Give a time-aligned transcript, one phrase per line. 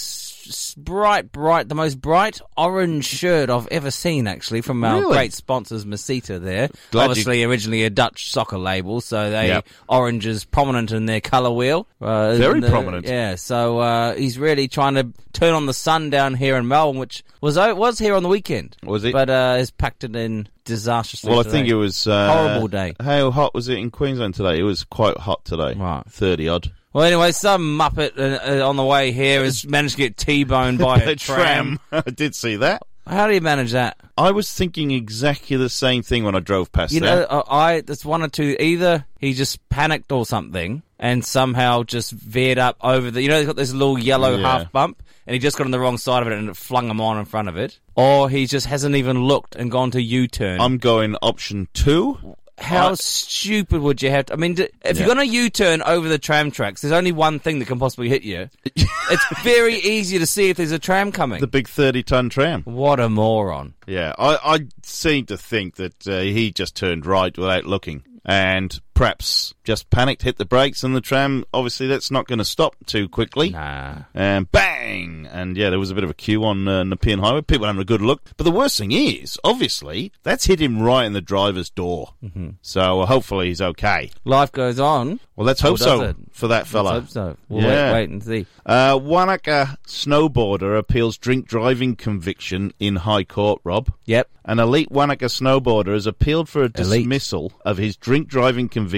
[0.76, 5.12] bright, bright, the most bright orange shirt I've ever seen, actually, from our Really?
[5.14, 6.40] great sponsors, Masita.
[6.40, 9.66] There, Glad you- obviously, originally a Dutch soccer label, so they Yep.
[9.88, 11.86] orange is prominent in their colour wheel.
[12.00, 13.06] Uh, Very uh, prominent.
[13.06, 16.98] Yeah, so uh, he's really trying to turn on the sun down here in Melbourne,
[16.98, 18.76] which was was here on the weekend.
[18.82, 19.12] Was it?
[19.12, 21.30] But uh, has packed it in disastrously.
[21.30, 22.94] Well, I think it was uh, Horrible day.
[23.00, 24.58] How hot was it in Queensland today?
[24.58, 25.74] It was quite hot today.
[25.74, 26.02] Right.
[26.08, 26.70] thirty odd.
[26.92, 30.78] Well, anyway, some muppet uh, uh, on the way here has managed to get T-boned
[30.78, 31.78] by a tram.
[31.92, 32.82] I did see that.
[33.06, 33.96] How do you manage that?
[34.16, 37.20] I was thinking exactly the same thing when I drove past You there.
[37.20, 38.56] know, uh, I there's one or two.
[38.60, 43.22] Either he just panicked or something, and somehow just veered up over the.
[43.22, 44.58] You know, he's got this little yellow Yeah.
[44.58, 46.88] half bump, and he just got on the wrong side of it and it flung
[46.88, 47.80] him on in front of it.
[47.96, 50.60] Or he just hasn't even looked and gone to U-turn.
[50.60, 52.36] I'm going option two.
[52.60, 54.34] How I- stupid would you have to?
[54.34, 54.92] I mean, if Yeah.
[55.06, 58.08] you're going to U-turn over the tram tracks, there's only one thing that can possibly
[58.08, 58.48] hit you.
[58.76, 61.40] it's very easy to see if there's a tram coming.
[61.40, 62.62] the big thirty-ton tram.
[62.64, 63.74] What a moron!
[63.86, 68.78] Yeah, I, I seem to think that uh, he just turned right without looking, and
[69.00, 71.42] perhaps just panicked, hit the brakes, and the tram.
[71.54, 73.48] Obviously, that's not going to stop too quickly.
[73.48, 74.00] Nah.
[74.12, 75.26] and bang!
[75.32, 77.40] And yeah, there was a bit of a queue on uh, Nepean Highway.
[77.40, 78.20] People having a good look.
[78.36, 82.12] But the worst thing is, obviously, that's hit him right in the driver's door.
[82.22, 82.50] Mm-hmm.
[82.60, 84.10] So uh, hopefully he's okay.
[84.26, 85.18] Life goes on.
[85.34, 86.16] Well, let's hope so it?
[86.30, 86.90] for that fella.
[86.96, 87.36] Let's hope so.
[87.48, 87.92] We'll Yeah.
[87.94, 88.46] wait, wait and see.
[88.66, 93.90] Uh, Wanaka snowboarder appeals drink driving conviction in High Court, Rob.
[94.04, 94.28] Yep.
[94.44, 96.74] An elite Wanaka snowboarder has appealed for a Elite.
[97.04, 98.89] dismissal of his drink driving conviction.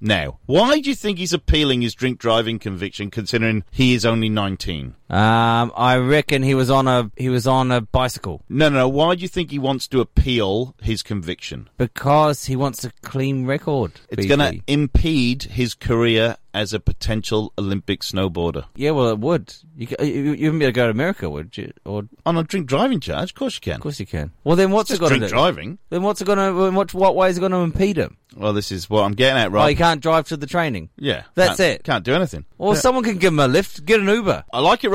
[0.00, 4.28] Now, why do you think he's appealing his drink driving conviction considering he is only
[4.28, 4.94] 19?
[5.10, 8.88] Um, I reckon he was on a he was on a bicycle No, no, no.
[8.88, 11.68] why do you think he wants to appeal his conviction?
[11.78, 13.92] because he wants a clean record.
[14.08, 18.64] It's going to impede his career as a potential Olympic snowboarder.
[18.74, 19.54] Yeah, well, it would.
[19.76, 21.72] You, you, you wouldn't be able to go to America, would you?
[21.84, 23.74] Or of On a drink driving charge, of course you can.
[23.76, 24.32] Of course you can.
[24.44, 25.34] Well, then what's Just it going drink to do?
[25.34, 25.78] driving.
[25.90, 26.70] Then what's it going to?
[26.72, 28.16] What what way is it going to impede him?
[28.36, 29.68] Well, this is what I'm getting at, Oh, Rob.
[29.68, 30.90] he can't drive to the training.
[30.96, 31.22] yeah.
[31.34, 31.84] That's can't- it.
[31.84, 32.44] Can't do anything.
[32.58, 33.84] Or someone can give him a lift.
[33.84, 34.44] Get an Uber.
[34.52, 34.90] I like it.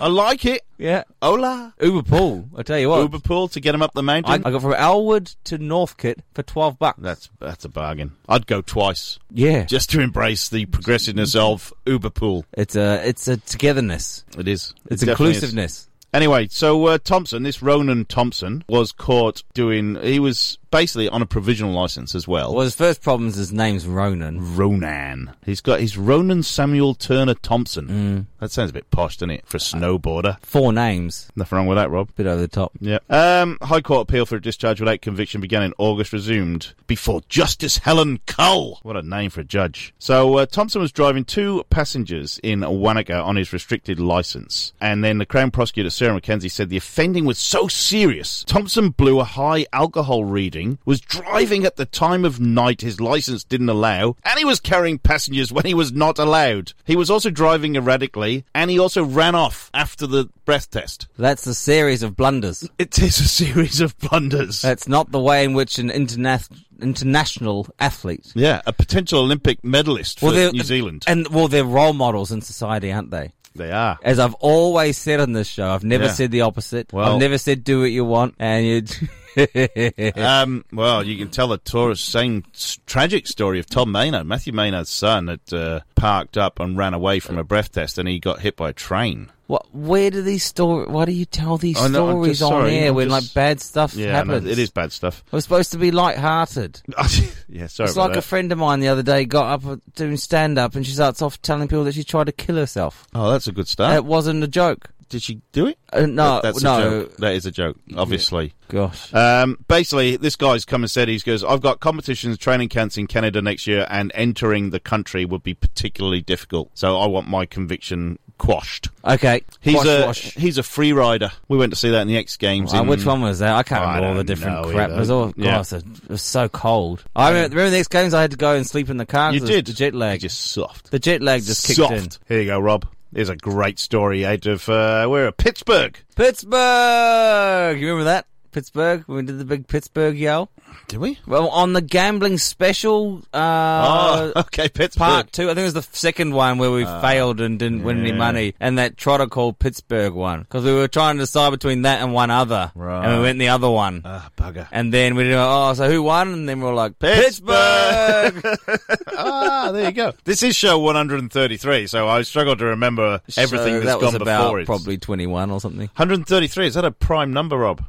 [0.00, 0.62] I like it.
[0.78, 1.04] Yeah.
[1.22, 1.74] Hola.
[1.80, 2.48] Uber pool.
[2.56, 3.00] I tell you what.
[3.02, 4.42] Uber pool to get him up the mountain.
[4.44, 6.98] I got from Elwood to Northcote for twelve bucks.
[7.00, 8.12] that's that's a bargain.
[8.28, 9.64] I'd go twice yeah.
[9.64, 12.44] just to embrace the progressiveness of Uber pool.
[12.52, 14.24] It's a it's a togetherness.
[14.38, 14.74] It is.
[14.86, 15.36] It's It definitely is.
[15.36, 15.86] inclusiveness.
[16.12, 19.96] Anyway, so uh, Thompson, this Ronan Thompson, was caught doing.
[20.02, 22.52] He was basically on a provisional license as well.
[22.52, 24.56] Well, his first problem is his name's Ronan.
[24.56, 25.32] Ronan.
[25.44, 27.86] He's got his Ronan Samuel Turner Thompson.
[27.88, 28.26] Mm.
[28.40, 30.40] That sounds a bit posh, doesn't it, for a snowboarder?
[30.42, 31.30] Four names.
[31.36, 32.08] Nothing wrong with that, Rob.
[32.16, 32.72] Bit over the top.
[32.80, 32.98] Yeah.
[33.08, 37.78] Um, High Court appeal for a discharge without conviction began in August, resumed before Justice
[37.78, 38.80] Helen Cull.
[38.82, 39.94] What a name for a judge.
[39.98, 44.72] So, uh, Thompson was driving two passengers in Wanaka on his restricted license.
[44.80, 48.44] And then the Crown Prosecutor, Sarah McKenzie, said the offending was so serious.
[48.44, 53.44] Thompson blew a high alcohol reading, was driving at the time of night his license
[53.44, 56.72] didn't allow, and he was carrying passengers when he was not allowed.
[56.84, 61.06] He was also driving erratically, and he also ran off after the breath test.
[61.18, 62.68] That's a series of blunders.
[62.78, 64.62] It is a series of blunders.
[64.62, 66.48] That's not the way in which an interna-
[66.80, 68.32] international athlete.
[68.34, 71.04] yeah, a potential Olympic medalist for they're- New Zealand.
[71.06, 73.32] And well, they're role models in society, aren't they?
[73.54, 73.98] They are.
[74.02, 76.12] As I've always said on this show, I've never Yeah.
[76.12, 76.92] said the opposite.
[76.92, 78.82] Well- I've never said do what you want, and you.
[80.16, 82.44] Um, well, you can tell the tourist same
[82.86, 87.20] tragic story of Tom Maynard, Matthew Maynard's son, that uh, parked up and ran away
[87.20, 89.30] from a breath test, and he got hit by a train.
[89.46, 89.66] what?
[89.74, 90.88] Where do these stories?
[90.88, 93.26] Why do you tell these know, I'm stories just on sorry, air I'm when just-
[93.26, 94.46] like bad stuff Yeah, no, happens?
[94.50, 95.22] it is bad stuff.
[95.30, 96.82] We're supposed to be light-hearted.
[97.48, 98.18] yeah, sorry It's like that.
[98.18, 101.22] a friend of mine the other day got up uh, doing stand-up, and she starts
[101.22, 103.06] off telling people that she tried to kill herself.
[103.14, 103.94] oh, that's a good start.
[103.96, 104.90] It wasn't a joke.
[105.10, 105.76] Did she do it?
[105.92, 106.78] Uh, no, That- that's no.
[106.78, 107.16] a joke.
[107.18, 108.54] That is a joke, obviously.
[108.68, 109.12] Gosh.
[109.12, 113.08] Um, basically, this guy's come and said he goes, I've got competitions, training camps in
[113.08, 116.70] Canada next year, and entering the country would be particularly difficult.
[116.74, 118.88] So I want my conviction quashed.
[119.04, 119.42] Okay.
[119.60, 120.20] He's wash, a wash.
[120.34, 121.32] he's a free rider.
[121.48, 122.72] We went to see that in the X Games.
[122.72, 123.54] In- which one was that?
[123.56, 124.90] I can't I remember all the different crap.
[124.90, 124.94] either.
[124.94, 125.56] It was all, Yeah.
[125.56, 127.02] gosh, it was so cold.
[127.16, 129.34] I remember, remember the next games I had to go and sleep in the car.
[129.34, 129.66] You did.
[129.66, 130.20] The jet lag.
[130.20, 130.92] Just soft.
[130.92, 132.08] the jet lag just kicked in.
[132.28, 132.86] Here you go, Rob.
[133.12, 135.98] Here's a great story out of uh, we're Pittsburgh.
[136.14, 137.80] Pittsburgh!
[137.80, 138.26] You remember that?
[138.50, 139.04] Pittsburgh?
[139.06, 140.50] We did the big Pittsburgh yell?
[140.88, 141.18] Did we?
[141.26, 144.98] Well, on the gambling special, uh, oh, okay, Pittsburgh.
[145.06, 145.44] part two.
[145.44, 148.54] I think it was the second one where we failed and didn't win any money,
[148.60, 152.12] and that Trotter called Pittsburgh one because we were trying to decide between that and
[152.12, 153.04] one other, Right.
[153.04, 154.02] and we went the other one.
[154.04, 154.68] Ah, bugger.
[154.72, 156.32] And then we did, oh, so who won?
[156.32, 158.34] And then we were like, Pittsburgh!
[158.42, 158.58] Pittsburgh!
[159.16, 160.12] ah, there you go.
[160.24, 164.22] This is show 133, so I struggle to remember everything So that's that was gone
[164.22, 164.66] about before it.
[164.66, 165.88] probably 21 or something.
[165.96, 167.82] 133, is that a prime number, Rob?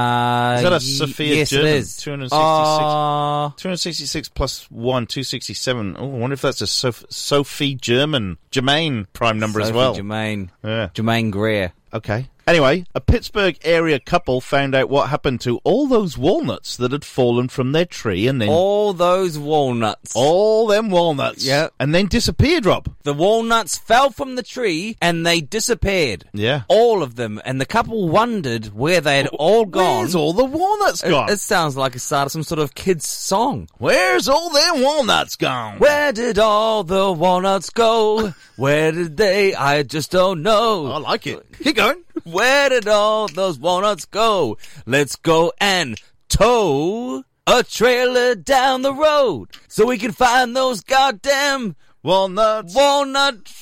[0.00, 1.66] Uh, Is that a Sophia yes, German?
[1.66, 1.96] it is.
[1.96, 2.32] 266.
[2.32, 5.96] Uh, 266 plus 1, 267.
[5.98, 9.94] Oh, I wonder if that's a Soph- Sophie German, Germain prime number as well.
[9.94, 10.48] Jermaine.
[10.64, 10.88] Yeah.
[10.94, 11.72] Germaine Greer.
[11.92, 12.28] Okay.
[12.50, 17.04] Anyway, a Pittsburgh area couple found out what happened to all those walnuts that had
[17.04, 20.10] fallen from their tree and then All those walnuts.
[20.16, 21.44] all them walnuts.
[21.46, 21.68] Yeah.
[21.78, 22.92] And then disappeared, Rob.
[23.04, 26.24] The walnuts fell from the tree and they disappeared.
[26.32, 26.62] Yeah.
[26.66, 27.40] All of them.
[27.44, 30.00] And the couple wondered where they had all gone.
[30.00, 31.30] Where's all the walnuts It- gone?
[31.30, 33.68] It, sounds like a start of some sort of kid's song.
[33.78, 35.78] Where's all them walnuts gone?
[35.78, 38.34] Where did all the walnuts go?
[38.56, 39.54] Where did they?
[39.54, 40.90] I just don't know.
[40.90, 41.46] I like it.
[41.62, 42.02] Keep going.
[42.24, 44.56] Where did all those walnuts go?
[44.86, 51.76] Let's go and tow a trailer down the road so we can find those goddamn
[52.02, 52.74] Walnuts.
[52.74, 53.52] walnut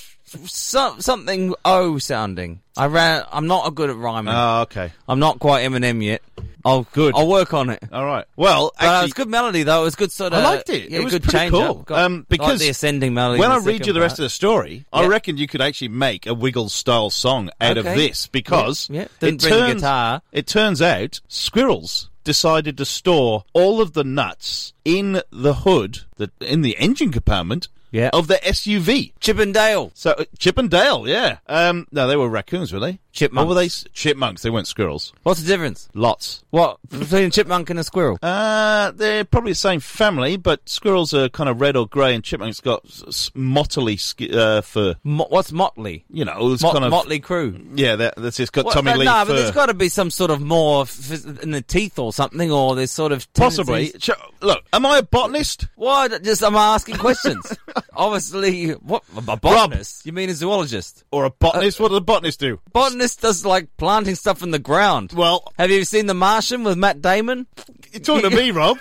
[0.47, 2.61] some, something O sounding.
[2.77, 3.25] I ran.
[3.33, 4.33] I'm not a good at rhyming.
[4.35, 4.93] Oh, okay.
[5.09, 6.23] I'm not quite Eminem yet.
[6.65, 7.15] I'll Good.
[7.17, 7.83] I'll work on it.
[7.93, 8.25] All right.
[8.37, 9.81] Well, But uh, actually, it's good melody though.
[9.83, 10.41] It was good sort of.
[10.41, 10.91] I liked it.
[10.91, 11.75] Yeah, It was good pretty change cool.
[11.83, 13.41] Got- Um, like because the ascending melody.
[13.41, 15.09] when I read you the rest of the story, I Yeah.
[15.09, 19.29] reckon you could actually make a Wiggles style song out of this because Yeah, yeah.
[19.29, 20.23] It turns guitar.
[20.33, 26.31] it turns out squirrels decided to store all of the nuts in the hood, the,
[26.41, 28.11] in the engine compartment Yeah.
[28.13, 29.13] of the SUV.
[29.21, 29.91] Chippendale.
[29.95, 31.39] So uh, Chip and Dale, yeah.
[31.47, 32.99] Um, no, they were raccoons, were they?
[33.19, 33.47] Chipmunks.
[33.47, 33.69] What were they?
[33.93, 34.43] Chipmunks.
[34.43, 35.13] They weren't squirrels.
[35.25, 35.89] What's the difference?
[35.95, 36.45] Lots.
[36.51, 38.19] What between a chipmunk and a squirrel?
[38.23, 42.23] Uh, they're probably the same family, but squirrels are kind of red or grey, and
[42.23, 44.95] chipmunks got s- mottily sk- uh, fur.
[45.03, 46.05] Mo- what's motley?
[46.11, 47.61] You know, it's Mot- kind of motley crew.
[47.75, 47.97] yeah.
[47.97, 49.27] That, that's it's got What- Tommy Lee no, fur.
[49.27, 51.11] but there's got to be some sort of more f-
[51.43, 53.91] in the teeth or something, or there's sort of Possibly.
[53.99, 54.11] Ch-
[54.41, 55.67] Look, am I a botanist?
[55.75, 56.23] What?
[56.23, 57.57] Just I'm asking questions.
[57.97, 60.07] Obviously, what a botanist?
[60.07, 61.05] You mean a zoologist?
[61.11, 61.81] Or a botanist?
[61.81, 62.61] what does a botanist do?
[62.73, 65.13] Botanist does like planting stuff in the ground.
[65.13, 67.47] Well, Have you seen The Martian with Matt Damon?
[67.93, 68.79] you're talking to me, Rob.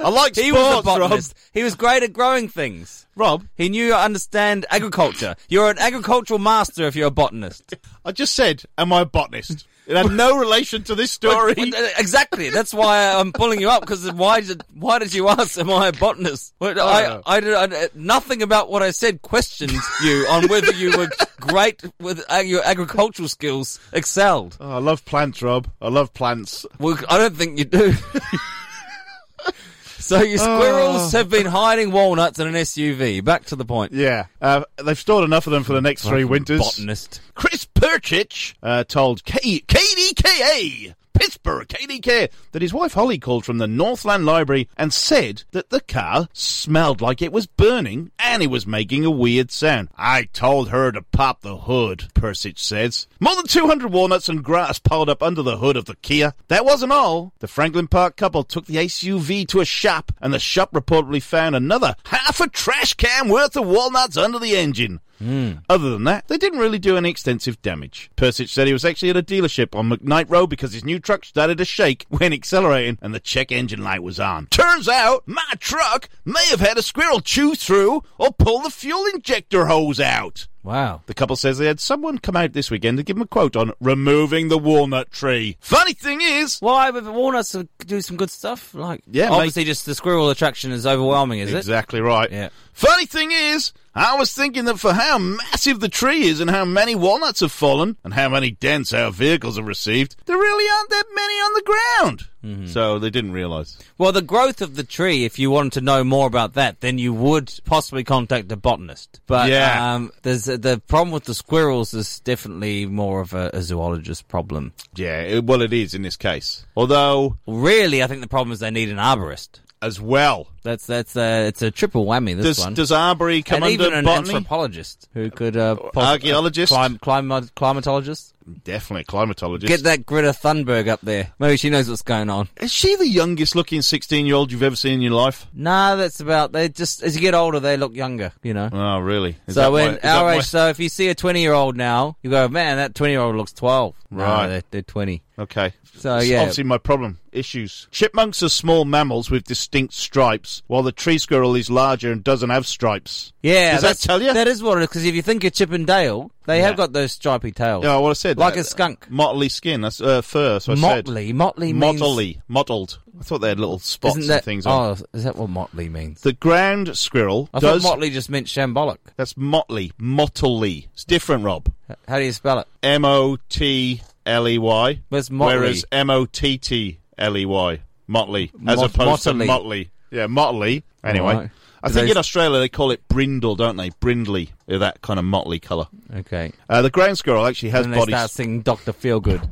[0.00, 1.34] I like He sports, was a botanist.
[1.52, 3.06] He was great at growing things.
[3.16, 3.40] Rob.
[3.42, 5.34] Rob, He knew to understand agriculture.
[5.48, 7.74] You're an agricultural master if you're a botanist.
[8.04, 9.66] I just said, am I a botanist?
[9.88, 11.54] It had no relation to this story.
[11.56, 12.50] Well, uh, Exactly.
[12.50, 15.58] That's why I'm pulling you up because why did why did you ask?
[15.58, 16.52] Am I a botanist?
[16.60, 17.22] Well, I, know.
[17.24, 19.72] I, did, I, nothing about what I said questioned
[20.04, 21.08] you on whether you were
[21.40, 24.58] great with ag- your agricultural skills, excelled.
[24.60, 25.68] Oh, I love plants, Rob.
[25.80, 26.66] I love plants.
[26.78, 27.94] Well, I don't think you do.
[29.98, 33.22] so your squirrels have been hiding walnuts in an SUV.
[33.24, 33.92] Back to the point.
[33.92, 36.60] Yeah, uh, they've stored enough of them for the next three winters.
[36.60, 37.20] Botanist.
[37.34, 43.66] Chris Perchich uh, told K- KDKA, Pittsburgh KDK, that his wife Holly called from the
[43.66, 48.68] Northland Library and said that the car smelled like it was burning and it was
[48.68, 49.88] making a weird sound.
[49.96, 53.08] I told her to pop the hood, Persich says.
[53.18, 56.34] More than 200 walnuts and grass piled up under the hood of the Kia.
[56.46, 57.32] That wasn't all.
[57.40, 61.56] The Franklin Park couple took the SUV to a shop and the shop reportedly found
[61.56, 65.00] another half a trash can worth of walnuts under the engine.
[65.18, 65.52] Hmm.
[65.68, 68.10] Other than that, they didn't really do any extensive damage.
[68.16, 71.24] Persich said he was actually at a dealership on McKnight Road because his new truck
[71.24, 74.46] started to shake when accelerating and the check engine light was on.
[74.46, 79.04] Turns out, my truck may have had a squirrel chew through or pull the fuel
[79.14, 80.46] injector hose out.
[80.64, 81.00] Wow.
[81.06, 83.56] The couple says they had someone come out this weekend to give them a quote
[83.56, 85.56] on removing the walnut tree.
[85.60, 86.90] Funny thing is, Why?
[86.90, 88.74] The walnuts to do some good stuff.
[88.74, 91.56] Like, Yeah, obviously, just the squirrel attraction is overwhelming, is it?
[91.56, 92.30] exactly right.
[92.30, 92.50] Yeah.
[92.74, 96.64] Funny thing is, I was thinking that for how massive the tree is and how
[96.64, 100.90] many walnuts have fallen and how many dents our vehicles have received, there really aren't
[100.90, 102.22] that many on the ground.
[102.44, 102.66] Mm-hmm.
[102.66, 103.76] So they didn't realise.
[103.98, 106.96] Well, the growth of the tree, if you wanted to know more about that, then
[106.96, 109.20] you would possibly contact a botanist.
[109.26, 109.94] But Yeah.
[109.94, 114.72] um, there's the problem with the squirrels is definitely more of a, a zoologist problem.
[114.94, 116.64] Yeah, it, well, it is in this case.
[116.76, 119.58] Although, Really, I think the problem is they need an arborist.
[119.82, 122.36] as well, That's that's uh, it's a triple whammy.
[122.36, 122.74] This does one.
[122.74, 124.34] does Arbery come and under even an botany?
[124.34, 126.70] anthropologist who could uh, pos- Archaeologist?
[126.70, 128.34] clim- clim- climatologist.
[128.64, 129.66] Definitely climatologist.
[129.66, 131.32] Get that Greta Thunberg up there.
[131.38, 132.48] Maybe she knows what's going on.
[132.58, 135.46] Is she the youngest looking 16 year old you've ever seen in your life?
[135.54, 136.52] Nah, that's about.
[136.52, 138.32] They just as you get older, they look younger.
[138.42, 138.68] You know.
[138.70, 139.36] Oh, really?
[139.46, 142.18] Is so when why- is that our age, so if you see a twenty-year-old now,
[142.22, 143.94] you go, man, that twenty-year-old looks twelve.
[144.10, 144.46] No, Right.
[144.48, 145.22] they're, they're twenty.
[145.38, 145.72] Okay.
[145.94, 146.40] So, yeah.
[146.40, 147.18] Obviously, my problem.
[147.32, 147.88] Issues.
[147.90, 152.50] Chipmunks are small mammals with distinct stripes, while the tree squirrel is larger and doesn't
[152.50, 153.32] have stripes.
[153.42, 154.32] Yeah, Does that tell you?
[154.32, 154.88] That is what it is.
[154.88, 156.66] Because if you think of Chip and Dale, they Yeah.
[156.68, 157.84] have got those stripy tails.
[157.84, 158.38] Yeah, what I said.
[158.38, 159.10] Like uh, a skunk.
[159.10, 159.80] Motley skin.
[159.82, 160.58] That's uh, fur.
[160.60, 161.76] So I motley, motley, said.
[161.76, 162.40] means, Motley.
[162.48, 162.98] Mottled.
[163.18, 164.96] I thought they had little spots Isn't that, and things on.
[164.98, 166.20] Oh, is that what motley means?
[166.20, 167.82] The ground squirrel I does.
[167.82, 168.98] thought motley just meant shambolic.
[169.16, 169.92] that's motley.
[169.98, 170.88] Motley.
[170.94, 171.72] It's different, Rob.
[172.06, 172.68] How do you spell it?
[172.82, 175.00] M O T L E Y.
[175.08, 175.56] Where's motley?
[175.56, 177.80] Whereas M O T T L E Y.
[178.06, 178.50] Motley.
[178.66, 179.46] As Mot- opposed motley.
[179.46, 179.90] to motley.
[180.10, 180.84] Yeah, motley.
[181.04, 181.50] Anyway.
[181.82, 183.90] I Do think they- in Australia they call it brindle, don't they?
[184.00, 184.50] Brindley.
[184.66, 185.86] That kind of motley colour.
[186.16, 186.52] Okay.
[186.68, 188.12] Uh, the ground squirrel actually has And they body.
[188.12, 189.48] start singing Doctor Feelgood.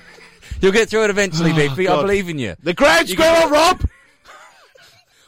[0.60, 1.88] You'll get through it eventually, Beefy.
[1.88, 2.02] I God.
[2.02, 2.54] believe in you.
[2.62, 3.80] The ground squirrel, Rob!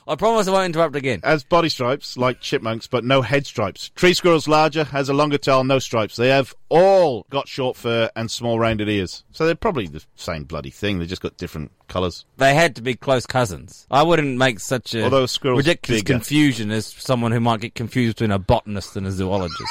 [0.06, 1.20] I promise I won't interrupt again.
[1.25, 3.90] has body stripes like chipmunks, but no head stripes.
[3.94, 6.16] Tree squirrel's larger, has a longer tail, no stripes.
[6.16, 9.25] They have all got short fur and small rounded ears.
[9.32, 10.99] So they're probably the same bloody thing.
[10.99, 12.26] They just got different colours.
[12.37, 13.87] They had to be close cousins.
[13.90, 16.14] I wouldn't make such a Although a ridiculous bigger.
[16.14, 19.62] confusion as someone who might get confused between a botanist and a zoologist.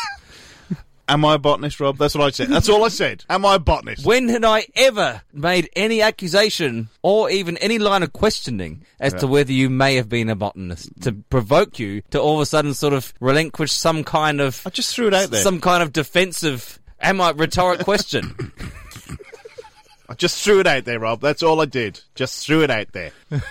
[1.10, 1.98] Am I a botanist, Rob?
[1.98, 2.48] That's what I said.
[2.48, 3.26] That's all I said.
[3.30, 4.06] Am I a botanist?
[4.06, 9.28] when had I ever made any accusation or even any line of questioning as to
[9.28, 12.74] whether you may have been a botanist to provoke you to all of a sudden
[12.74, 15.42] sort of relinquish some kind of I just threw it out there.
[15.42, 18.54] some kind of defensive am I rhetoric question?
[20.10, 21.22] I just threw it out there, Rob.
[21.22, 22.00] That's all I did.
[22.16, 23.12] Just threw it out there.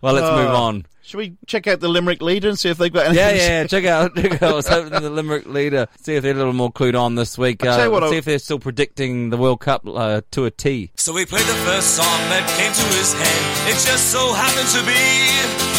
[0.00, 0.86] Well, let's move Uh, on.
[1.02, 3.24] Should we check out the Limerick leader and see if they've got anything?
[3.24, 3.66] Yeah, yeah, yeah.
[3.66, 5.88] Check out, check out what's happening the Limerick leader.
[6.04, 7.64] See if they're a little more clued on this week.
[7.64, 10.20] I'll tell you Uh, what, see I'll- if they're still predicting the World Cup uh,
[10.32, 10.92] to a T.
[10.96, 13.72] So he played the first song that came to his head.
[13.72, 15.00] It just so happened to be.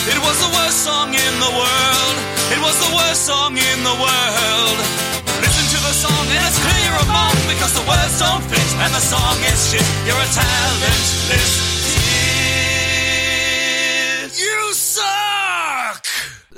[0.10, 2.16] It was the worst song in the world.
[2.50, 4.78] It was the worst song in the world.
[5.46, 8.90] Listen to the song and it's clear you're wrong because the words don't fit and
[8.98, 9.86] the song is shit.
[10.10, 11.79] You're a talentless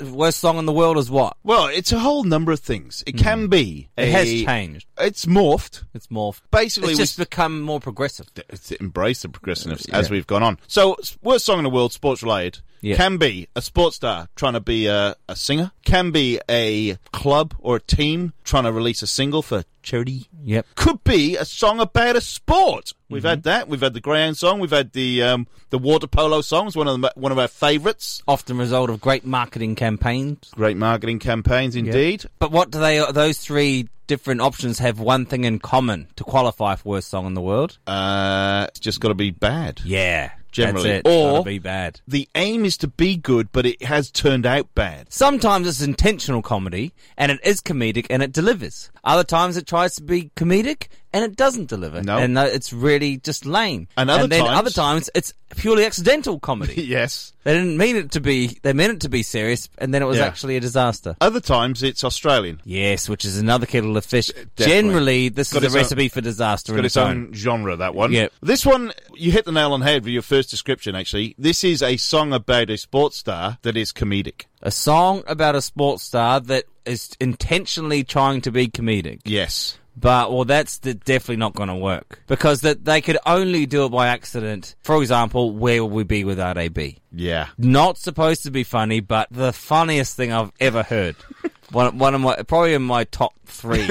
[0.00, 1.36] Worst song in the world is what?
[1.42, 3.04] Well, it's a whole number of things.
[3.06, 3.88] It can be.
[3.98, 4.02] Hmm.
[4.02, 4.86] It a- has changed.
[4.98, 5.84] It's morphed.
[5.94, 6.40] It's morphed.
[6.50, 8.28] Basically, it's we- just become more progressive.
[8.48, 9.98] it's embraced the progressiveness Yeah.
[9.98, 10.58] as we've gone on.
[10.66, 12.96] So, s- worst song in the world, sports related, Yeah.
[12.96, 17.54] can be a sports star trying to be a, a singer, can be a club
[17.60, 20.26] or a team trying to release a single for charity.
[20.44, 20.66] Yep.
[20.74, 22.92] Could be a song about a sport.
[23.08, 23.28] We've Mm-hmm.
[23.28, 23.68] had that.
[23.68, 24.58] We've had the greyhound song.
[24.60, 26.74] We've had the um, the water polo songs.
[26.76, 28.22] One of them, one of our favourites.
[28.26, 30.50] Often result of great marketing campaigns.
[30.54, 32.24] Great marketing campaigns indeed.
[32.40, 33.04] But what do they?
[33.12, 37.34] Those three different options have one thing in common to qualify for worst song in
[37.34, 37.78] the world.
[37.86, 39.80] Uh, it's just got to be bad.
[39.84, 40.90] Yeah, Generally.
[40.90, 41.10] that's it.
[41.10, 42.00] Or- be bad.
[42.06, 45.12] The aim is to be good, but it has turned out bad.
[45.12, 48.90] Sometimes it's intentional comedy and it is comedic and it delivers.
[49.04, 52.02] Other times it tries to be comedic and it doesn't deliver.
[52.02, 52.18] No.
[52.18, 53.88] and uh, it's really just lame.
[53.96, 56.82] And other then times- other times it's purely accidental comedy.
[56.86, 57.32] yes.
[57.44, 58.58] They didn't mean it to be.
[58.62, 60.26] They meant it to be serious, and then it was Yeah.
[60.26, 61.16] actually a disaster.
[61.20, 62.60] Other times it's Australian.
[62.64, 64.28] Yes, which is another kettle of fish.
[64.28, 64.64] Definitely.
[64.64, 67.74] Generally, this Got is its a own- recipe for disaster got in its own genre,
[67.76, 68.12] that one.
[68.12, 68.32] Yep.
[68.42, 71.34] This one, you hit the nail on the head with your first description, actually.
[71.38, 74.46] This is a song about a sports star that is comedic.
[74.62, 79.20] A song about a sports star that is intentionally trying to be comedic.
[79.24, 79.78] Yes.
[79.96, 83.84] But well, that's the, definitely not going to work because that they could only do
[83.84, 84.74] it by accident.
[84.82, 86.98] For example, where would we be without AB?
[87.12, 87.48] Yeah.
[87.58, 91.16] Not supposed to be funny, but the funniest thing I've ever heard.
[91.72, 93.88] one, one of my probably in my top three.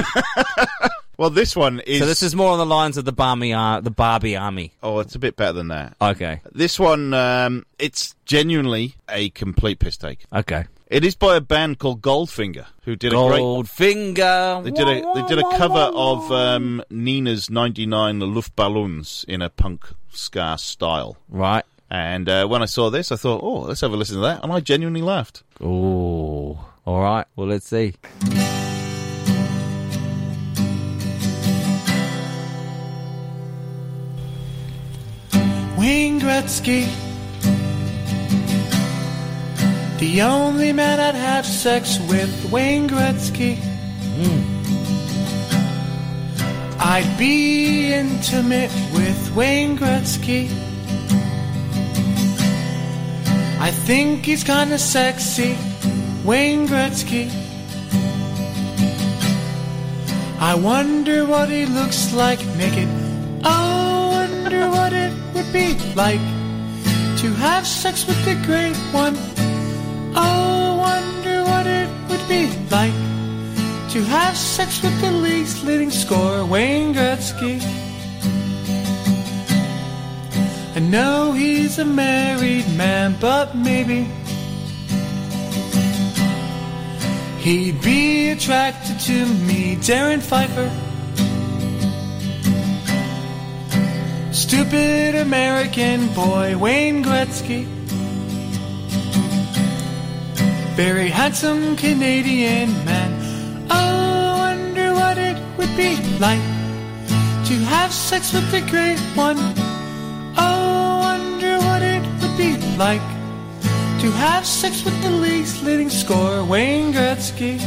[1.22, 2.00] Well, this one is.
[2.00, 4.72] so this is more on the lines of the Barbie, uh, the Barbie Army.
[4.82, 5.96] Oh, it's a bit better than that.
[6.01, 10.25] Okay, This one, um, it's genuinely a complete piss take.
[10.34, 10.66] okay.
[10.88, 13.40] It is by a band called Goldfinger, who did a great.
[13.40, 14.63] Goldfinger.
[14.63, 19.90] They did a they did a cover of um, Nena's '99 Luftballons in a punk
[20.12, 21.18] ska style.
[21.30, 21.63] Right.
[21.92, 24.44] And uh, when I saw this, I thought, oh, let's have a listen to that,
[24.44, 25.44] and I genuinely laughed.
[25.62, 26.66] Oh.
[26.84, 27.28] All right.
[27.36, 27.94] Well, let's see.
[36.32, 36.88] Gretzky.
[40.00, 43.58] The only man I'd have sex with, Wayne Gretzky.
[44.18, 44.42] Hmm.
[46.80, 50.50] I'd be intimate with Wayne Gretzky.
[53.60, 55.58] I think he's kinda sexy,
[56.24, 57.30] Wayne Gretzky.
[60.40, 62.88] I wonder what he looks like naked.
[63.44, 63.91] I
[64.51, 66.20] wonder what it would be like
[67.17, 69.15] to have sex with the great one.
[70.13, 72.93] I wonder what it would be like
[73.91, 77.62] to have sex with the least leading scorer, Wayne Gretzky.
[80.75, 84.03] I know he's a married man, but maybe
[87.39, 90.91] he'd be attracted to me, Darren Pfeiffer.
[94.51, 97.63] Stupid American boy, Wayne Gretzky.
[100.75, 103.12] Very handsome Canadian man.
[103.72, 106.43] I wonder what it would be like
[107.48, 109.38] to have sex with the great one.
[110.36, 113.08] I wonder what it would be like
[114.01, 117.58] to have sex with the least leading scorer, Wayne Gretzky.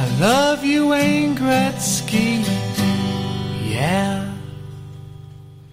[0.00, 2.65] I love you, Wayne Gretzky.
[3.76, 4.32] Yeah.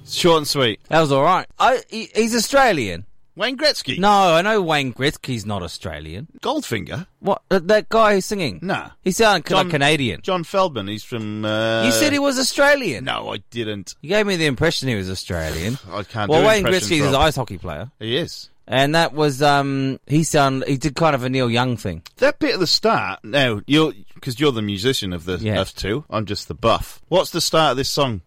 [0.06, 0.82] Short and sweet.
[0.90, 1.48] That was all right.
[1.58, 3.06] I, he, he's Australian.
[3.36, 3.98] Wayne Gretzky.
[3.98, 6.28] No, I know Wayne Gretzky's not Australian.
[6.42, 7.08] Goldfinger.
[7.20, 7.42] What?
[7.50, 8.60] That, that guy who's singing?
[8.62, 8.90] Nah.
[9.04, 10.22] He sounded John- like Canadian.
[10.22, 10.88] John Feldmann.
[10.90, 11.44] He's from.
[11.46, 13.06] Uh, you said he was Australian.
[13.06, 13.96] No, I didn't.
[14.02, 15.78] You gave me the impression he was Australian.
[15.92, 16.30] I can't.
[16.30, 17.22] well, do Wayne impressions, Gretzky's an Rob.
[17.22, 18.50] ice hockey player, He is.
[18.68, 22.04] and that was um he sound he did kind of a Neil Young thing.
[22.18, 23.20] That bit at the start.
[23.24, 25.60] Now you're because you're the musician of the Yeah.
[25.60, 26.06] of two.
[26.10, 27.02] I'm just the buff.
[27.10, 28.22] What's the start of this song?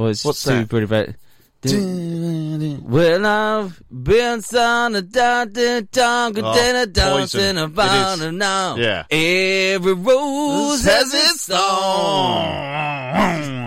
[0.00, 0.68] Was What's too that?
[0.70, 1.16] pretty bad.
[2.82, 7.56] Well, I've been son of da da da da oh, da da Poison.
[7.56, 8.32] da It da is.
[8.32, 8.76] now.
[8.76, 9.04] Yeah.
[9.10, 11.50] Every rose has its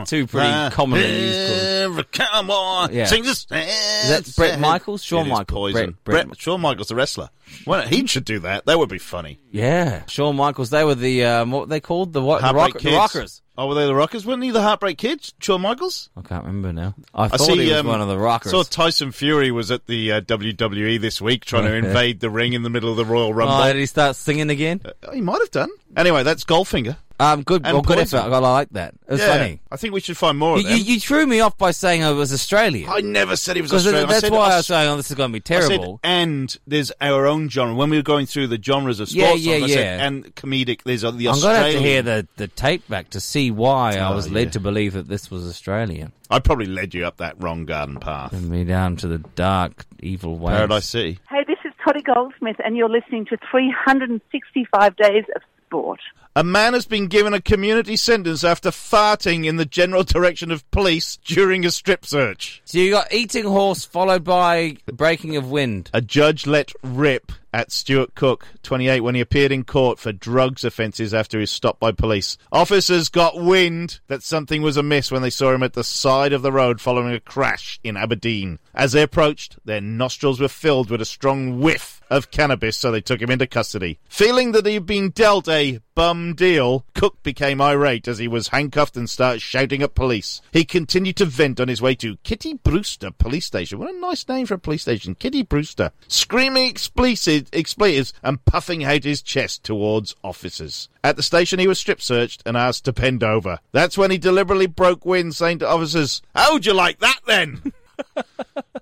[0.05, 2.07] Two pretty commonly used chords.
[2.11, 3.05] Come on, Yeah.
[3.05, 3.45] sing this.
[3.51, 5.03] Is that Bret Michaels?
[5.03, 5.45] Shawn Michaels.
[5.73, 5.73] Poison.
[5.73, 7.29] Brett- Brett- Brett, Shawn Michaels, the wrestler.
[7.67, 8.65] Well, he should do that.
[8.65, 9.39] That would be funny.
[9.51, 10.69] Yeah, Shawn Michaels.
[10.71, 12.37] They were the um, what were they called the what?
[12.41, 12.91] The, Heartbreak rock, the.
[12.93, 13.41] Rockers.
[13.55, 14.25] Oh, were they the Rockers?
[14.25, 15.31] Weren't he the Heartbreak Kids?
[15.39, 16.09] Shawn Michaels?
[16.17, 16.95] I can't remember now.
[17.13, 17.57] I I thought see.
[17.65, 18.51] he was um, one of the Rockers.
[18.51, 22.53] Saw Tyson Fury was at the uh, WWE this week trying to invade the ring
[22.53, 23.53] in the middle of the Royal Rumble.
[23.55, 24.81] oh, did he start singing again?
[24.83, 25.69] Uh, he might have done.
[25.95, 26.97] Anyway, that's Goldfinger.
[27.19, 27.63] Um, good.
[27.63, 28.17] Well, good effort.
[28.17, 28.95] I like that.
[29.07, 29.59] It was Yeah, funny.
[29.71, 30.87] I think we should find more You, of you, them.
[30.93, 32.89] you threw me off by saying I was Australian.
[32.89, 34.09] I never said he was Because Australian.
[34.09, 35.99] that's I why I was saying, "Oh, this is going to be I said, terrible."
[36.03, 37.75] and there's our own genre.
[37.75, 40.05] When we were going through the genres of Yeah, sports, yeah, songs, I said, yeah.
[40.07, 43.11] and comedic, there's uh, the I'm going to have to hear the, the tape back
[43.11, 44.51] to see why I Oh, was led yeah.
[44.51, 46.11] to believe that this was Australian.
[46.29, 48.33] I probably led you up that wrong garden path.
[48.33, 50.55] And me down to the dark, evil ways.
[50.57, 51.19] Paradise City.
[51.29, 55.41] Hey, this is Toddy Goldsmith, and you're listening to 365 Days of
[55.73, 56.01] Sport.
[56.35, 60.69] A man has been given a community sentence after farting in the general direction of
[60.69, 62.61] police during a strip search.
[62.63, 65.89] So you got eating horse followed by breaking of wind.
[65.91, 70.63] A judge let rip at Stuart Cook, 28, when he appeared in court for drugs
[70.63, 72.37] offences after he was stopped by police.
[72.51, 76.41] Officers got wind that something was amiss when they saw him at the side of
[76.41, 78.57] the road following a crash in Aberdeen.
[78.73, 83.01] As they approached, their nostrils were filled with a strong whiff of cannabis, so they
[83.01, 83.99] took him into custody.
[84.09, 88.97] Feeling that he'd been dealt a bum deal, Cook became irate as he was handcuffed
[88.97, 90.41] and started shouting at police.
[90.51, 93.79] He continued to vent on his way to Kittybrewster Police Station.
[93.79, 95.91] What a nice name for a police station, Kittybrewster.
[96.07, 100.89] Screaming expletives, and puffing out his chest towards officers.
[101.03, 103.59] At the station, he was strip searched and asked to bend over.
[103.71, 107.73] That's when he deliberately broke wind, saying to officers, How'd you like that then?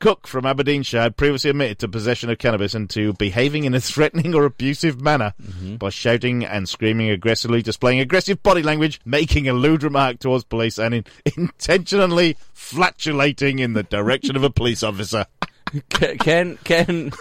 [0.02, 3.80] Cook from Aberdeenshire had previously admitted to possession of cannabis and to behaving in a
[3.92, 5.34] threatening or abusive manner
[5.80, 10.78] by shouting and screaming aggressively, displaying aggressive body language, making a lewd remark towards police,
[10.78, 11.06] and in-
[11.38, 15.26] intentionally flatulating in the direction of a police officer.
[16.20, 17.12] Can can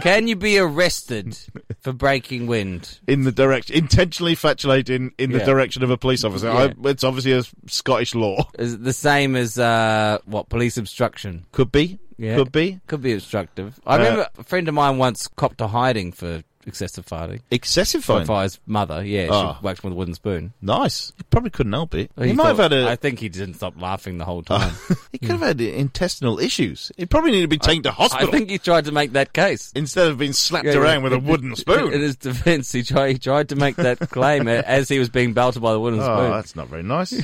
[0.00, 1.38] can you be arrested
[1.80, 2.98] for breaking wind?
[3.06, 5.44] in the direction, intentionally flatulating in the Yeah.
[5.44, 6.48] direction of a police officer.
[6.48, 6.72] Yeah.
[6.84, 8.48] I, it's obviously a Scottish law.
[8.58, 11.44] Is the same as uh, what police obstruction?
[11.52, 12.00] Could be.
[12.20, 12.36] Yeah.
[12.36, 12.80] Could be.
[12.86, 13.80] Could be obstructive.
[13.86, 17.40] I Uh, remember a friend of mine once copped a hiding for excessive farting.
[17.50, 18.26] Excessive fine.
[18.26, 20.52] By his mother, yeah, she whacked him with a wooden spoon.
[20.60, 21.12] Nice.
[21.16, 22.10] You probably couldn't help it.
[22.18, 22.86] He, He might have had a.
[22.90, 24.74] I think he didn't stop laughing the whole time.
[25.12, 26.92] he could have had intestinal issues.
[26.98, 28.18] He probably needed to be taken to hospital.
[28.18, 29.72] I hospital think he tried to make that case.
[29.74, 31.04] instead of being slapped Yeah, around yeah.
[31.04, 31.94] with a wooden spoon.
[31.94, 35.32] In his defence, he tried, he tried to make that claim as he was being
[35.32, 36.12] belted by the wooden spoon.
[36.12, 36.30] Oh, spoon.
[36.32, 37.14] that's not very nice.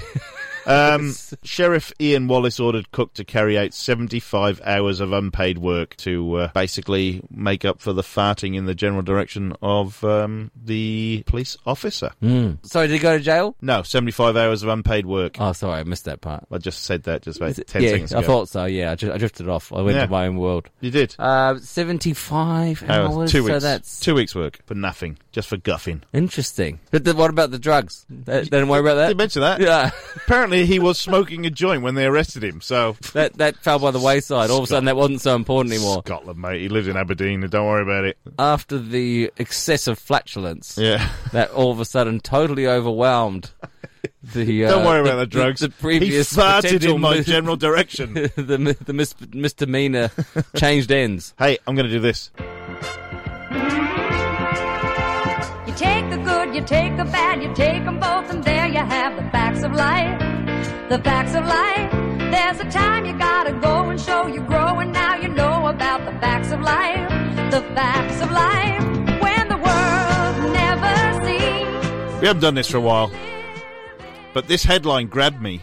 [0.66, 6.34] Um, Sheriff Ian Wallace ordered Cook to carry out 75 hours of unpaid work to
[6.36, 11.56] uh, basically make up for the farting in the general direction of um, the police
[11.66, 12.10] officer.
[12.20, 13.54] Sorry, did he go to jail?
[13.60, 15.36] No, 75 hours of unpaid work.
[15.40, 16.46] Oh, sorry, I missed that part.
[16.50, 18.20] I just said that just about Is it- 10 yeah, seconds ago.
[18.20, 18.64] I thought so.
[18.64, 19.72] Yeah, I, dri- I drifted off.
[19.72, 20.06] I went Yeah.
[20.06, 20.68] to my own world.
[20.80, 21.14] you did.
[21.18, 23.14] Uh, seventy-five hours.
[23.16, 23.62] Hours, two So weeks.
[23.62, 26.02] that's Two weeks' work for nothing, just for guffing.
[26.12, 26.80] interesting.
[26.90, 28.04] But the, what about the drugs?
[28.08, 29.08] They, they didn't worry about that.
[29.08, 29.18] Did you that.
[29.18, 29.60] mention that?
[29.60, 32.60] Yeah, Apparently, he was smoking a joint when they arrested him.
[32.60, 34.50] So that that fell by the wayside.
[34.50, 36.02] All of a sudden, that wasn't so important anymore.
[36.06, 36.60] Scotland, mate.
[36.60, 37.40] He lives in Aberdeen.
[37.48, 38.16] Don't worry about it.
[38.38, 41.08] After the excessive flatulence, Yeah.
[41.32, 43.50] that all of a sudden totally overwhelmed
[44.34, 44.64] the.
[44.64, 45.60] Uh, Don't worry about the, the drugs.
[45.60, 48.14] The, the previous he farted in my mis- general direction.
[48.36, 50.10] the the mis- misdemeanor
[50.56, 51.34] changed ends.
[51.38, 52.30] hey, I'm going to do this.
[56.56, 59.72] You take the bad, you take them both, and there you have the facts of
[59.72, 60.18] life.
[60.88, 61.90] The facts of life.
[62.30, 66.06] There's a time you gotta go and show you grow, and now you know about
[66.06, 67.10] the facts of life.
[67.50, 68.82] The facts of life.
[69.20, 72.20] When the world never sees.
[72.22, 73.12] We haven't done this for a while,
[74.32, 75.60] but this headline grabbed me.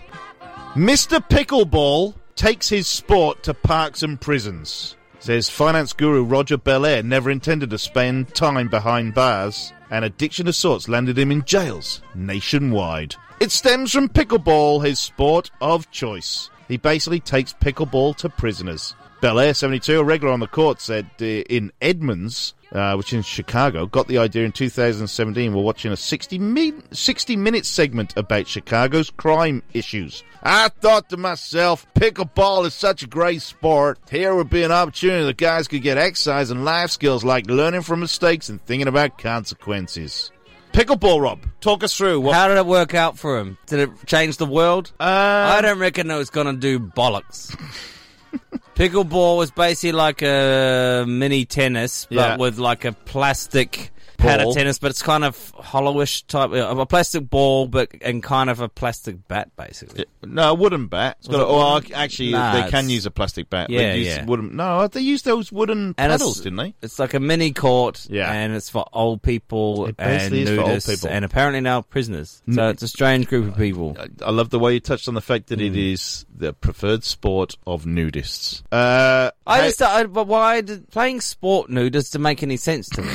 [0.75, 1.27] Mr.
[1.27, 4.95] Pickleball takes his sport to parks and prisons.
[5.17, 10.55] Says finance guru Roger Belair never intended to spend time behind bars, and addiction of
[10.55, 13.15] sorts landed him in jails nationwide.
[13.39, 16.49] It stems from pickleball, his sport of choice.
[16.67, 18.95] He basically takes pickleball to prisoners.
[19.23, 23.21] Belair, 72, a regular on the court, said uh, in Edmonds, uh, which is in
[23.21, 28.49] Chicago, got the idea in 2017 while watching a 60, min- 60 minute segment about
[28.49, 30.25] Chicago's crime issues.
[30.43, 33.97] I thought to myself, pickleball is such a great sport.
[34.11, 37.83] Here would be an opportunity that guys could get exercise and life skills like learning
[37.83, 40.33] from mistakes and thinking about consequences.
[40.73, 42.35] Pickleball, Rob, talk us through what.
[42.35, 43.57] How did it work out for him?
[43.67, 44.91] Did it change the world?
[44.99, 47.57] Uh, I don't reckon it was going to do bollocks.
[48.75, 52.37] Pickleball was basically like a mini tennis, but Yeah.
[52.37, 56.85] with like a plastic pad of tennis, but it's kind of hollowish type of a
[56.85, 60.05] plastic ball, but and kind of a plastic bat, basically.
[60.25, 61.17] No, a wooden bat.
[61.19, 61.93] It's got a, wooden?
[61.93, 63.69] actually, Nah, they can it's- use a plastic bat.
[63.69, 64.25] Yeah, they use yeah.
[64.25, 66.73] Wooden, no, they use those wooden And it's- paddles, didn't they?
[66.81, 68.31] It's like a mini court, Yeah.
[68.31, 71.09] and it's for old people It and basically is for old nudists, people.
[71.09, 72.41] and apparently now prisoners.
[72.51, 73.95] So it's a strange group of people.
[73.99, 77.03] I, I love the way you touched on the fact that it is the preferred
[77.03, 78.61] sport of nudists.
[78.71, 83.01] Uh, I just, I, but why did playing sport nude doesn't make any sense to
[83.01, 83.11] me?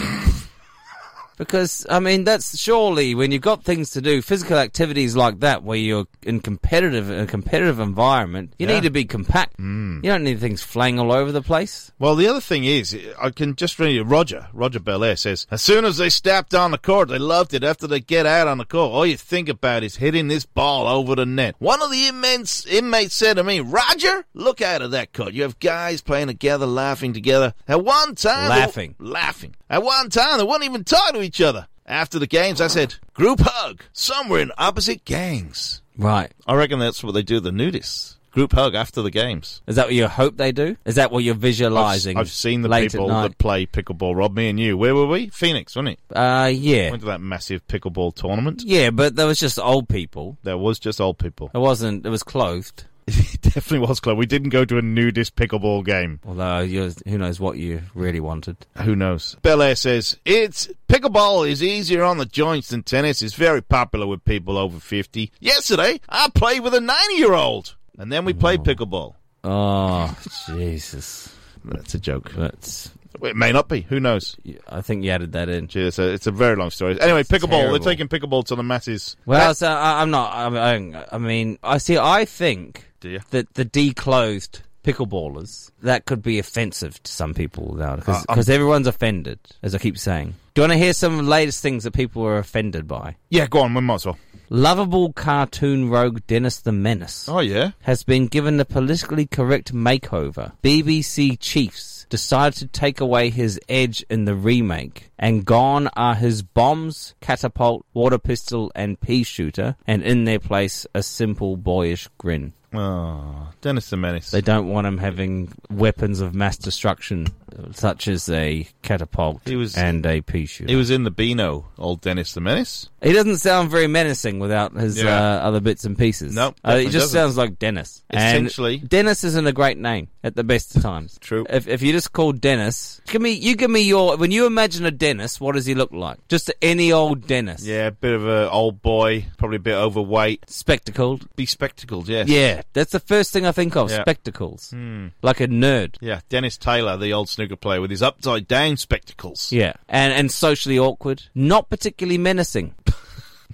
[1.39, 5.63] Because I mean, that's surely when you've got things to do, physical activities like that,
[5.63, 8.75] where you're in competitive a competitive environment, you Yeah.
[8.75, 9.59] need to be compact.
[9.59, 10.05] Mm.
[10.05, 11.91] You don't need things flying all over the place.
[11.99, 14.03] Well, the other thing is, I can just read it.
[14.03, 17.65] Roger, Roger Belair says, as soon as they stepped on the court, they loved it.
[17.65, 20.87] After they get out on the court, all you think about is hitting this ball
[20.87, 21.55] over the net.
[21.59, 25.33] One of the inmates, inmates said to me, Roger, look out of that court.
[25.33, 27.55] You have guys playing together, laughing together.
[27.67, 28.95] At one time, Laughing.
[28.99, 29.55] laughing.
[29.71, 31.67] At one time, they wouldn't even talk to each other.
[31.87, 33.83] After the games, I said, group hug.
[33.93, 35.83] Some were in opposite gangs.
[35.97, 36.33] Right.
[36.47, 38.17] I reckon that's what they do, the nudists.
[38.31, 39.63] Group hug after the games.
[39.67, 40.77] Is that what you hope they do?
[40.85, 42.17] Is that what you're I've, visualizing?
[42.19, 44.15] I've seen the people that play pickleball.
[44.15, 44.77] Rob, me and you.
[44.77, 45.29] Where were we?
[45.29, 46.17] Phoenix, wasn't it?
[46.17, 48.63] Uh, yeah, Went to that massive pickleball tournament.
[48.65, 50.37] yeah, but there was just old people.
[50.43, 51.51] There was just old people.
[51.55, 52.05] It wasn't.
[52.07, 52.85] It was clothed.
[53.33, 54.17] it definitely was close.
[54.17, 56.21] We didn't go to a nudist pickleball game.
[56.27, 58.59] Although you who knows what you really wanted.
[58.83, 59.37] Who knows?
[59.41, 63.23] Belair says it's pickleball is easier on the joints than tennis.
[63.23, 65.33] It's very popular with people over fifty.
[65.41, 68.63] Yesterday, I played with a ninety-year-old, and then we played oh.
[68.65, 69.15] pickleball.
[69.43, 71.35] Oh, Jesus.
[71.65, 72.33] That's a joke.
[72.33, 72.91] That's.
[73.23, 73.83] It may not be.
[73.83, 74.37] Who knows?
[74.69, 75.69] I think you added that in.
[75.73, 77.01] It's a, it's a very long story.
[77.01, 77.51] Anyway, pickleball.
[77.51, 77.79] terrible.
[77.79, 79.17] They're taking pickleball to the masses.
[79.27, 80.33] Well, so I, I'm not.
[80.33, 81.99] I, I, I mean, I see.
[81.99, 83.21] I think Do you?
[83.31, 88.87] that the declothed pickleballers that could be offensive to some people now because Uh, everyone's
[88.87, 90.35] offended, as I keep saying.
[90.55, 93.17] Do you want to hear some of the latest things that people are offended by?
[93.31, 93.75] Yeah, go on.
[93.75, 94.19] We might as well.
[94.51, 97.73] Lovable cartoon rogue Dennis the Menace Oh yeah.
[97.83, 100.53] has been given the politically correct makeover.
[100.63, 106.43] BBC chiefs decided to take away his edge in the remake, and gone are his
[106.43, 112.53] bombs, catapult, water pistol, and pea shooter, and in their place a simple boyish grin.
[112.75, 114.31] Oh, Dennis the Menace.
[114.31, 117.29] They don't want him having weapons of mass destruction,
[117.73, 120.71] such as a catapult He was- and a pea shooter.
[120.71, 122.89] he was in the Beano, old Dennis the Menace.
[123.03, 125.37] He doesn't sound very menacing without his Yeah.
[125.37, 126.35] uh, other bits and pieces.
[126.35, 127.11] Nope, uh, he just doesn't.
[127.11, 128.03] sounds like Dennis.
[128.11, 131.17] And Essentially- Dennis isn't a great name at the best of times.
[131.21, 131.47] True.
[131.49, 134.85] If, if you just call Dennis, give me you give me your when you imagine
[134.85, 136.19] a Dennis, what does he look like?
[136.29, 137.65] Just any old Dennis.
[137.65, 141.29] Yeah, a bit of a old boy, probably a bit overweight, Spectacled.
[141.37, 142.09] be spectacled.
[142.09, 142.29] Yes.
[142.29, 143.91] Yeah, that's the first thing I think of.
[143.91, 144.01] Yeah.
[144.03, 144.75] Spectacles.
[145.23, 145.97] Like a nerd.
[146.01, 149.53] Yeah, Dennis Taylor, the old snooker player with his upside down spectacles.
[149.53, 152.75] Yeah, and and socially awkward, not particularly menacing.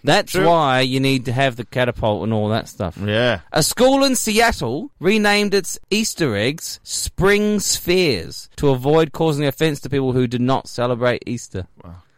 [0.03, 0.47] That's True.
[0.47, 2.99] why you need to have the catapult and all that stuff.
[2.99, 3.41] Yeah.
[3.53, 9.89] A school in Seattle renamed its Easter eggs Spring Spheres to avoid causing offense to
[9.89, 11.69] people who did not celebrate Easter.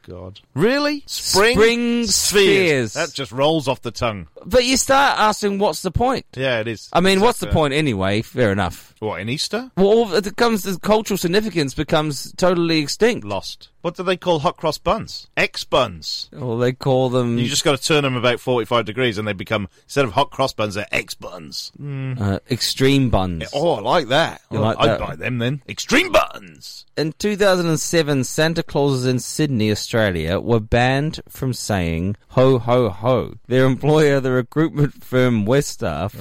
[0.09, 0.41] God.
[0.55, 1.03] Really?
[1.07, 2.93] Spring, Spring spheres.
[2.95, 4.29] That just rolls off the tongue.
[4.45, 6.27] But you start asking, what's the point?
[6.37, 6.89] Yeah, it is.
[6.93, 8.23] I mean, what's the point anyway?
[8.23, 8.95] Fair enough.
[9.01, 9.71] What, in Easter?
[9.77, 13.27] Well, all it comes the cultural significance becomes totally extinct.
[13.27, 13.71] Lost.
[13.87, 15.29] What do they call hot cross buns?
[15.37, 16.29] X buns.
[16.37, 19.33] Or they call them You just got to turn them about 45 degrees and they
[19.33, 21.71] become, instead of hot cross buns, they're X buns.
[21.81, 23.45] uh, extreme buns.
[23.55, 24.41] Oh, I like that.
[24.51, 24.99] You Oh, like I'd that?
[24.99, 25.63] buy them then.
[25.69, 26.85] Extreme buns.
[26.97, 33.67] In 2007, Santa Clauses in Sydney, Australia, were banned from saying "ho ho ho." Their
[33.67, 36.15] employer, the recruitment firm Weststaff,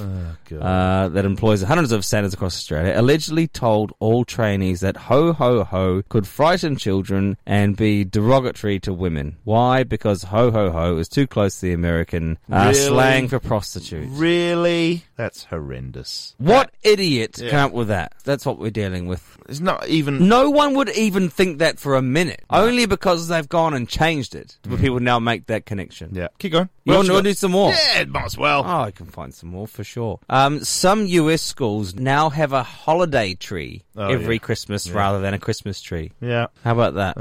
[0.62, 5.64] uh, that employs hundreds of Santas across Australia, allegedly told all trainees that "ho ho
[5.64, 9.38] ho" could frighten children and be derogatory to women.
[9.44, 9.84] Why?
[9.84, 12.74] Because "ho ho ho" is too close to the American uh, Really?
[12.74, 14.08] slang for prostitute.
[14.12, 15.04] Really?
[15.16, 16.36] That's horrendous.
[16.38, 17.50] What idiot Yeah.
[17.52, 18.14] came up with that?
[18.24, 19.38] That's what we're dealing with.
[19.48, 20.28] It's not even.
[20.28, 22.42] No one would even think that for a minute.
[22.50, 24.58] Only because they've gone and changed it.
[24.64, 26.12] Do people now make that connection?
[26.14, 26.28] Yeah.
[26.40, 26.70] Keep going.
[26.86, 27.72] You What want to do some more?
[27.72, 28.64] Yeah, might as well.
[28.64, 30.20] Oh, I can find some more for sure.
[30.30, 34.40] Um, some US schools now have a holiday tree Oh, every yeah.
[34.40, 36.12] Christmas rather than a Christmas tree.
[36.22, 36.48] Yeah.
[36.64, 37.18] How about that?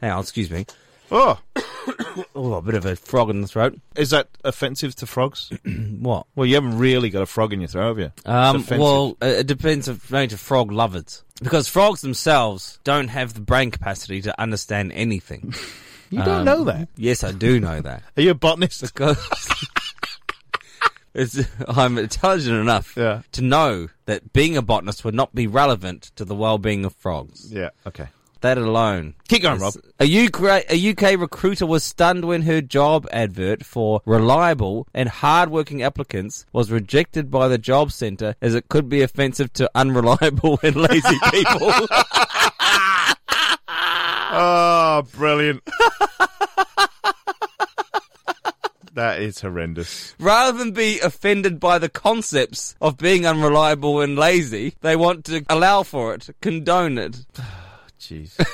[0.00, 0.66] Hang on, excuse me.
[1.10, 1.38] Oh,
[2.36, 3.76] Oh, a bit of a frog in the throat.
[3.96, 5.50] is that offensive to frogs?
[5.98, 6.26] What?
[6.36, 8.12] well, you haven't really got a frog in your throat, have you?
[8.24, 11.24] Um, well, uh, it depends if maybe to frog lovers.
[11.42, 15.54] Because frogs themselves don't have the brain capacity to understand anything.
[16.12, 16.88] you don't know um, that.
[16.96, 18.02] yes, I do know that.
[18.16, 18.82] Are you a botanist?
[18.82, 19.18] Because
[21.14, 23.22] it's, I'm intelligent enough Yeah.
[23.32, 27.52] to know that being a botanist would not be relevant to the well-being of frogs.
[27.52, 27.70] yeah.
[27.86, 28.08] Okay.
[28.40, 29.14] That alone.
[29.28, 29.74] Keep going, Rob.
[30.00, 35.80] A UK, a UK recruiter was stunned when her job advert for reliable and hard-working
[35.84, 40.74] applicants was rejected by the job centre as it could be offensive to unreliable and
[40.74, 41.72] lazy people.
[44.34, 45.62] Oh, brilliant.
[48.94, 50.14] that is horrendous.
[50.18, 55.44] Rather than be offended by the concepts of being unreliable and lazy, they want to
[55.48, 57.24] allow for it, condone it.
[58.00, 58.34] Jeez.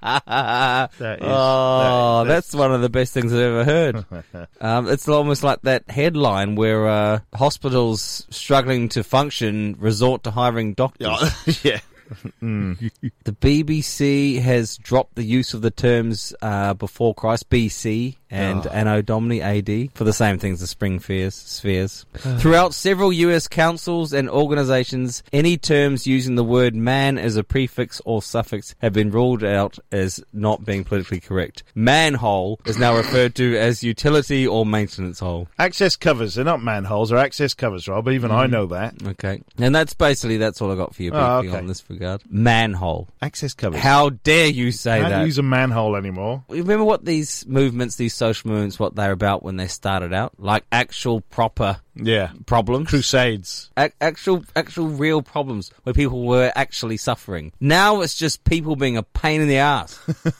[0.00, 1.24] that is.
[1.26, 4.04] Oh, that- that's one of the best things I've ever heard.
[4.60, 10.74] um, it's almost like that headline where uh, hospitals struggling to function resort to hiring
[10.74, 11.32] doctors.
[11.64, 11.80] yeah.
[12.42, 12.90] Mm.
[13.24, 18.70] The BBC has dropped the use of the terms uh, before Christ, BC, and ah.
[18.70, 21.34] Anno Domini AD for the same things as the spring spheres.
[21.34, 22.06] spheres.
[22.14, 28.00] Throughout several US councils and organizations, any terms using the word man as a prefix
[28.04, 31.62] or suffix have been ruled out as not being politically correct.
[31.74, 35.48] Manhole is now referred to as utility or maintenance hole.
[35.58, 36.34] Access covers.
[36.34, 37.10] They're not manholes.
[37.10, 38.08] They're access covers, Rob.
[38.08, 38.50] Even I mm.
[38.50, 38.94] know that.
[39.02, 39.42] Okay.
[39.58, 41.56] And that's basically, that's all I got for you, Oh, okay.
[41.56, 42.22] on this regard.
[42.28, 43.08] Manhole.
[43.20, 43.80] Access covers.
[43.80, 45.26] How dare you say Can't that?
[45.26, 46.44] use a manhole anymore.
[46.48, 50.32] Remember what these movements, these social movements, what they're about when they started out?
[50.38, 52.30] Like actual proper Yeah.
[52.46, 52.88] problems?
[52.88, 53.70] Crusades.
[53.76, 57.52] Ac- actual, actual real problems where people were actually suffering.
[57.60, 59.98] Now it's just people being a pain in the ass.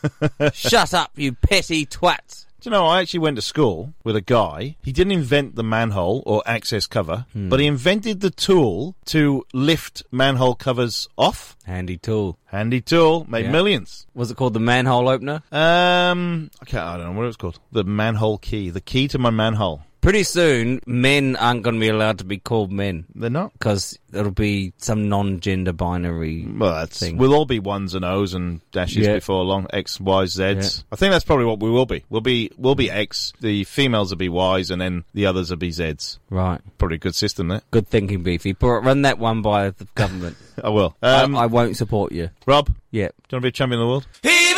[0.52, 2.46] Shut up, you petty twats.
[2.60, 4.74] Do you know, I actually went to school with a guy.
[4.82, 10.02] He didn't invent the manhole or access cover, but he invented the tool to lift
[10.10, 11.56] manhole covers off.
[11.66, 12.36] Handy tool.
[12.46, 13.52] Handy tool, made Yeah.
[13.52, 14.08] millions.
[14.12, 15.40] Was it called the manhole opener?
[15.52, 17.60] Um, I can't, I don't know what it was called.
[17.70, 19.82] The manhole key, the key to my manhole.
[20.00, 23.52] Pretty soon, men aren't going to be allowed to be called men They're not.
[23.54, 26.46] because it'll be some non-gender binary.
[26.46, 27.18] Well, that's thing.
[27.18, 29.14] we'll all be ones and O's and dashes Yeah.
[29.16, 29.66] before long.
[29.72, 30.36] X, Y, Z's.
[30.38, 30.82] Yeah.
[30.92, 32.04] I think that's probably what we will be.
[32.08, 33.32] We'll be we'll be X.
[33.40, 36.18] The females will be Y's, and then the others will be Z's.
[36.30, 36.60] Right.
[36.78, 37.62] Probably a good system there.
[37.70, 38.52] Good thinking, Beefy.
[38.52, 40.36] But run that one by the government.
[40.62, 40.96] I will.
[41.02, 42.30] Um, I, I won't support you.
[42.46, 43.08] Rob, Yeah.
[43.08, 43.14] do Yep.
[43.30, 44.06] you want to be a champion of the world?
[44.24, 44.57] Even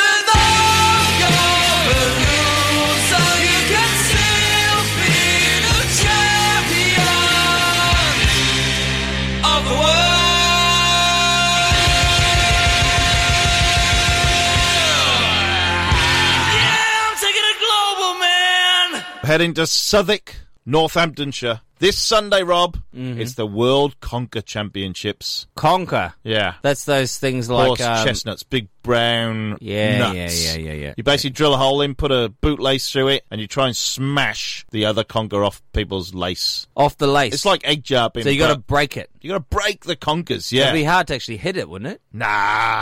[19.31, 20.35] Heading to Southwick,
[20.67, 21.61] Northamptonshire.
[21.81, 23.21] This Sunday, Rob, Mm-hmm.
[23.21, 25.47] it's the World Conker Championships.
[25.57, 26.13] Conker.
[26.25, 26.55] Yeah.
[26.61, 30.15] That's those things like Horse um, chestnuts, big brown Yeah, nuts.
[30.45, 30.95] yeah, yeah, yeah, yeah.
[30.97, 33.77] You basically drill a hole in, put a bootlace through it, and you try and
[33.77, 36.67] smash the other conker off people's lace.
[36.77, 37.33] off the lace.
[37.33, 38.25] It's like egg jumping.
[38.25, 39.09] so you got to break it.
[39.21, 40.53] you got to break the conkers.
[40.53, 40.65] Yeah.
[40.65, 42.01] It'd be hard to actually hit it, wouldn't it?
[42.13, 42.27] Nah.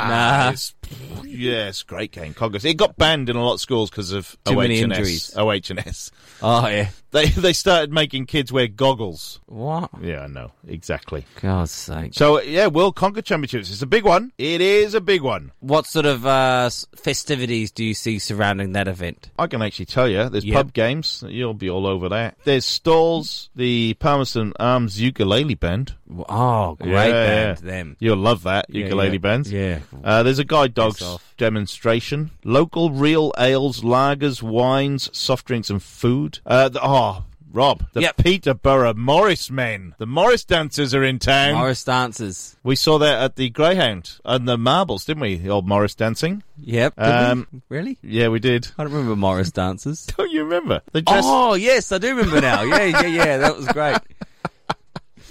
[0.08, 0.50] Nah.
[0.52, 0.74] It's,
[1.24, 2.32] yeah, it's great game.
[2.32, 2.64] Conkers.
[2.64, 5.30] It got banned in a lot of schools because of Too OH many injuries.
[5.30, 5.37] S.
[5.37, 6.11] OH and S.
[6.42, 6.88] Oh yeah.
[7.11, 8.88] They they started making kids wear goggles.
[9.46, 9.90] What?
[10.03, 11.24] Yeah, I know exactly.
[11.40, 12.14] God's sake.
[12.14, 13.70] So yeah, World Conker Championships.
[13.70, 14.33] It's a big one.
[14.38, 15.53] It is a big one.
[15.61, 19.31] What sort of uh, festivities do you see surrounding that event?
[19.38, 20.55] I can actually tell you, there's Yep.
[20.55, 21.24] pub games.
[21.27, 22.37] You'll be all over that.
[22.44, 23.51] There's stalls.
[23.57, 25.94] The Palmerston Arms Ukulele Band.
[26.29, 27.12] Oh, great Yeah,
[27.55, 27.61] band.
[27.62, 27.70] yeah.
[27.70, 27.96] Them.
[28.01, 29.18] You'll love that ukulele yeah.
[29.18, 29.53] bands.
[29.53, 29.81] Yeah.
[30.03, 31.35] Uh, there's a guide dogs off.
[31.37, 32.31] demonstration.
[32.44, 36.38] Local real ales, lagers, wines, soft drinks, and food.
[36.46, 38.16] Uh, the, oh, Rob, the Yep.
[38.18, 39.94] Peterborough Morris men.
[39.98, 41.54] The Morris dancers are in town.
[41.54, 42.56] Morris dancers.
[42.62, 45.37] We saw that at the Greyhound and the Marbles, didn't we?
[45.37, 46.42] The old Morris dancing.
[46.61, 46.94] Yep.
[46.98, 47.96] Um, really?
[48.02, 48.68] Yeah, we did.
[48.76, 50.06] I don't remember Morris dancers.
[50.16, 50.82] Don't you remember?
[51.06, 52.62] Oh yes, I do remember now.
[52.62, 53.37] Yeah, yeah, yeah.
[53.38, 53.96] That was great.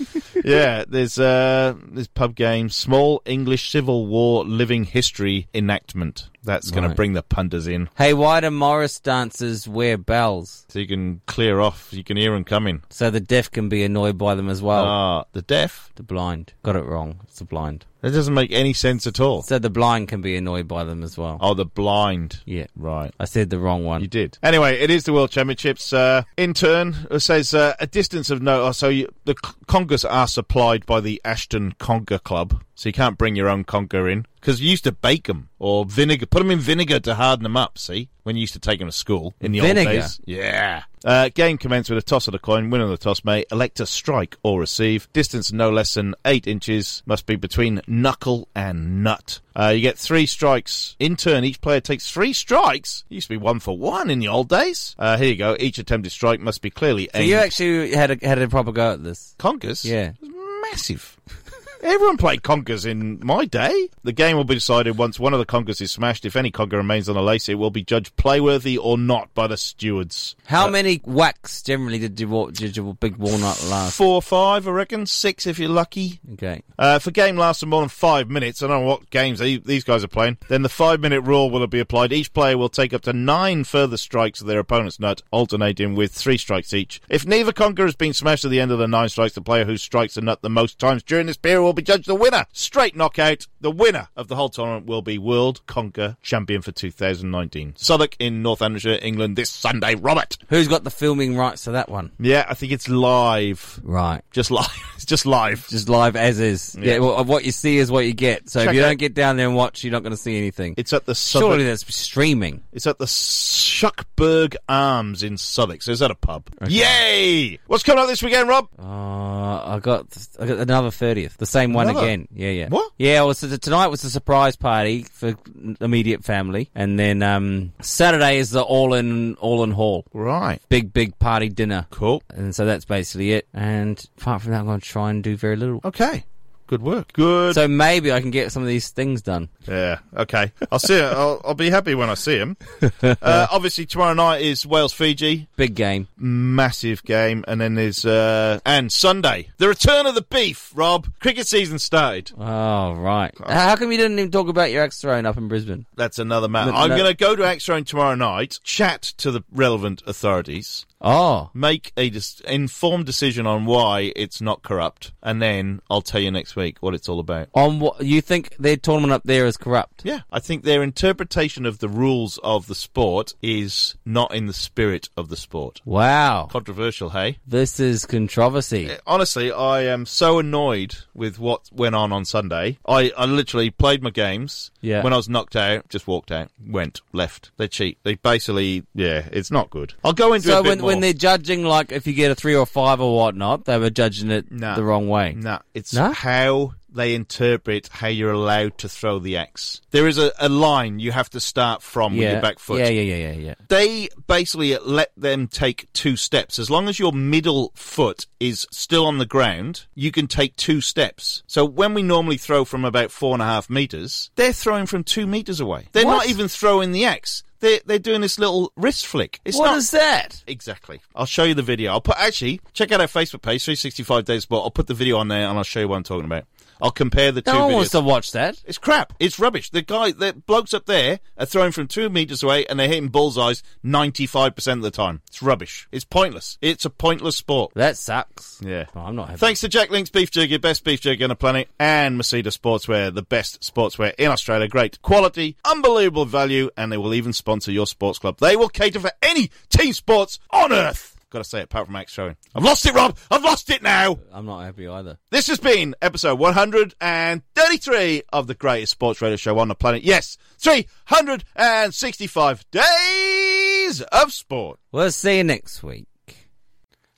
[0.46, 6.30] yeah, there's uh, there's pub games, small English Civil War living history enactment.
[6.44, 6.90] That's going Right.
[6.92, 11.20] to bring the punters in, Hey, why do Morris dancers wear bells so you can
[11.26, 11.90] clear off.
[11.92, 12.84] You can hear them coming.
[12.90, 14.86] so the deaf can be annoyed by them as well?
[14.86, 15.92] Ah, the deaf.
[15.96, 16.54] the blind.
[16.64, 17.20] Got it wrong.
[17.24, 17.86] It's the blind.
[18.08, 19.42] That doesn't make any sense at all.
[19.42, 21.38] So the blind can be annoyed by them as well.
[21.42, 22.40] Oh, the blind.
[22.46, 22.68] Yeah.
[22.78, 23.14] Right.
[23.20, 24.00] I said the wrong one.
[24.00, 24.38] You did.
[24.42, 25.92] Anyway, it is the World Championships.
[25.92, 28.64] Uh, in turn, it says uh, a distance of no.
[28.68, 32.94] Oh, so you, the c- conkers are supplied by the Ashton Conker Club, so you
[32.94, 36.38] can't bring your own conker in because you used to bake them or vinegar, put
[36.40, 37.80] them in vinegar to harden them up.
[37.80, 39.90] See, when you used to take them to school in the Vinegar?
[39.90, 40.22] old days.
[40.26, 40.84] Yeah.
[41.04, 42.70] Uh, game commenced with a toss of the coin.
[42.70, 45.12] Winner of the toss may elect to strike or receive.
[45.12, 49.40] Distance no less than eight inches must be between knuckle and nut.
[49.56, 51.44] Uh, you get three strikes in turn.
[51.44, 53.06] Each player takes three strikes.
[53.10, 54.96] It used to be one for one in the old days.
[55.00, 55.58] Uh, here you go.
[55.60, 58.94] Each attempted strike must be clearly so you actually had a, had a proper go
[58.94, 59.34] at this.
[59.40, 59.84] Conkers?
[59.84, 60.12] Yeah.
[60.22, 61.18] It was massive.
[61.82, 63.90] Everyone played conkers in my day.
[64.04, 66.26] The game will be decided once one of the conkers is smashed.
[66.26, 69.48] If any conker remains on the lace, it will be judged playworthy or not by
[69.48, 70.36] the stewards.
[70.46, 73.96] How many whacks generally did you wa- did your big walnut last?
[73.96, 75.06] Four or five, I reckon.
[75.06, 76.20] Six if you're lucky.
[76.34, 76.64] Okay.
[76.80, 79.58] Uh, if a game lasts more than five minutes, I don't know what games they,
[79.58, 82.12] these guys are playing, then the five minute rule will be applied.
[82.12, 86.12] Each player will take up to nine further strikes of their opponent's nut, alternating with
[86.12, 87.02] three strikes each.
[87.10, 89.66] If neither conker has been smashed at the end of the nine strikes, the player
[89.66, 92.46] who strikes the nut the most times during this period will be judged the winner.
[92.54, 93.46] Straight knockout.
[93.62, 97.74] The winner of the whole tournament will be World Conker Champion for 2019.
[97.78, 99.96] Southwick in Northamptonshire, England, this Sunday.
[99.96, 100.38] Robert.
[100.50, 102.12] Who's got the filming rights to that one?
[102.20, 103.80] Yeah, I think it's live.
[103.84, 104.22] Right.
[104.32, 104.68] Just live.
[104.98, 105.68] It's just live.
[105.68, 106.76] Just live as is.
[106.80, 106.94] Yeah.
[106.94, 107.00] Yeah.
[107.00, 108.50] well, what you see is what you get.
[108.50, 110.36] So Check if you don't get down there and watch, you're not going to see
[110.36, 110.74] anything.
[110.76, 111.50] It's at the Southwick.
[111.52, 112.64] Surely that's streaming.
[112.74, 115.84] It's at the Shuckburgh Arms in Southwick.
[115.84, 116.50] So is that a pub?
[116.68, 117.60] Yay!
[117.68, 118.70] What's coming up this weekend, Rob?
[118.80, 120.08] Uh, I got
[120.40, 122.06] I got another thirtieth, the same one Another?
[122.06, 122.28] again.
[122.34, 122.68] Yeah, yeah.
[122.70, 122.92] What?
[122.98, 123.24] Yeah.
[123.24, 125.36] Well, so tonight was the surprise party for
[125.82, 130.60] immediate family, and then um, Saturday is the all in all in hall, Right.
[130.70, 132.22] big big party dinner, Cool.
[132.30, 133.48] and so that's basically it.
[133.54, 135.82] And apart from that, I'm going to try and do very little.
[135.84, 136.24] Okay.
[136.68, 137.14] Good work.
[137.14, 137.56] Good.
[137.56, 139.48] So maybe I can get some of these things done.
[139.68, 140.00] yeah.
[140.16, 140.52] Okay.
[140.72, 141.00] I'll see.
[141.00, 142.58] I'll, I'll be happy when I see him.
[143.02, 145.48] uh, obviously, tomorrow night is Wales Fiji.
[145.56, 146.08] Big game.
[146.18, 150.72] Massive game, and then there's uh, and Sunday the return of the beef.
[150.76, 152.32] Rob, cricket season started.
[152.38, 153.34] Oh right.
[153.48, 155.86] How come you didn't even talk about your ex throne up in Brisbane?
[155.96, 156.72] That's another matter.
[156.72, 156.98] No, I'm no.
[156.98, 161.52] going to go to Extra tomorrow night, chat to the relevant authorities, Oh.
[161.54, 166.32] Make a dis- informed decision on why it's not corrupt, and then I'll tell you
[166.32, 167.50] next week what it's all about.
[167.54, 170.02] On what you think their tournament up there is corrupt?
[170.04, 174.54] Yeah, I think their interpretation of the rules of the sport is not in the
[174.54, 175.82] spirit of the sport.
[175.86, 176.48] Wow.
[176.52, 177.38] Controversial, hey?
[177.46, 178.90] This is controversy.
[178.90, 182.80] Eh, honestly, I am so annoyed with what went on on Sunday.
[182.88, 184.72] I, I literally played my games.
[184.82, 185.04] Yeah.
[185.04, 187.52] When I was knocked out, just walked out, went, left.
[187.58, 187.98] They cheat.
[188.04, 189.94] They basically, yeah, it's not good.
[190.04, 190.87] I'll go into So a bit when more.
[190.88, 193.90] When they're judging, like if you get a three or five or whatnot, they were
[193.90, 194.76] judging it Nah.
[194.76, 195.34] the wrong way.
[195.38, 196.12] Nah, it's No?
[196.12, 199.82] how they interpret how you're allowed to throw the axe.
[199.92, 202.80] There is a, a line you have to start from with your back foot.
[202.80, 203.54] Yeah, yeah, yeah, yeah, yeah.
[203.68, 206.58] They basically let them take two steps.
[206.58, 210.82] As long as your middle foot is still on the ground, you can take two
[210.82, 211.44] steps.
[211.46, 215.04] So when we normally throw from about four and a half meters, they're throwing from
[215.04, 215.90] two meters away.
[215.92, 216.14] They're What?
[216.14, 217.44] not even throwing the axe.
[217.60, 219.40] They're, they're doing this little wrist flick.
[219.44, 220.44] It's What not, is that?
[220.48, 221.02] Exactly.
[221.16, 221.92] I'll show you the video.
[221.92, 224.64] I'll put actually check out our Facebook page, 365 Days Sport.
[224.64, 226.46] I'll put the video on there and I'll show you what I'm talking about.
[226.82, 227.76] I'll compare the two No one videos.
[227.76, 228.62] wants to watch that.
[228.66, 229.14] It's crap.
[229.20, 229.70] It's rubbish.
[229.70, 233.10] The guy, the blokes up there are throwing from two meters away and they're hitting
[233.10, 235.22] bullseyes 95% of the time.
[235.28, 235.88] It's rubbish.
[235.92, 236.58] It's pointless.
[236.62, 237.72] It's a pointless sport.
[237.76, 238.62] That sucks.
[238.64, 238.86] Yeah.
[238.96, 239.40] Oh, I'm not happy.
[239.40, 243.14] Thanks to Jack Link's Beef Jerky, best beef jerky on the planet, and Masita Sportswear,
[243.14, 244.68] the best sportswear in Australia.
[244.68, 248.38] Great quality, unbelievable value, and they will even sponsor your sports club.
[248.40, 251.17] They will cater for any team sports on earth.
[251.30, 252.38] Got to say it, apart from Max showing.
[252.56, 253.18] I've lost it, Rob.
[253.30, 254.18] I've lost it now.
[254.32, 255.18] I'm not happy either.
[255.30, 260.04] This has been episode 133 of the greatest sports radio show on the planet.
[260.04, 264.80] Yes, 365 days of sport.
[264.94, 266.08] We'll see you next week.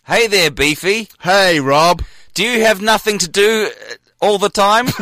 [0.05, 1.09] Hey there, Beefy.
[1.21, 2.01] Hey, Rob.
[2.33, 4.87] Do you have nothing to do uh, all the time?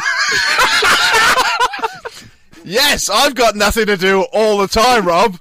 [2.67, 5.37] Yes, I've got nothing to do all the time, Rob.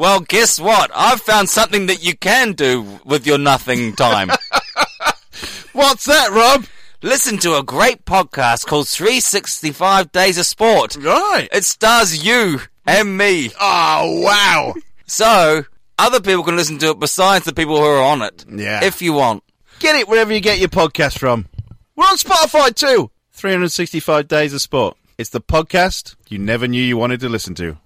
[0.00, 0.90] Well, guess what?
[0.94, 4.30] I've found something that you can do with your nothing time.
[5.74, 6.64] What's that, Rob?
[7.02, 10.96] Listen to a great podcast called 365 Days of Sport.
[10.96, 11.50] Right.
[11.52, 13.52] It stars you and me.
[13.60, 14.72] Oh, wow.
[15.06, 15.66] So,
[15.98, 18.46] other people can listen to it besides the people who are on it.
[18.50, 18.82] Yeah.
[18.82, 19.44] If you want.
[19.80, 21.46] Get it wherever you get your podcast from.
[21.94, 23.10] We're on Spotify too.
[23.32, 24.96] 365 Days of Sport.
[25.18, 27.76] It's the podcast you never knew you wanted to listen to.